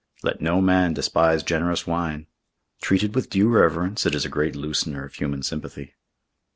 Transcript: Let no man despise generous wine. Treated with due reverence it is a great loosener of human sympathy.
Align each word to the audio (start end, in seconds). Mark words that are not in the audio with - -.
Let 0.23 0.41
no 0.41 0.61
man 0.61 0.95
despise 0.95 1.43
generous 1.43 1.85
wine. 1.85 2.25
Treated 2.81 3.13
with 3.13 3.29
due 3.29 3.49
reverence 3.49 4.03
it 4.03 4.15
is 4.15 4.25
a 4.25 4.29
great 4.29 4.55
loosener 4.55 5.05
of 5.05 5.13
human 5.13 5.43
sympathy. 5.43 5.93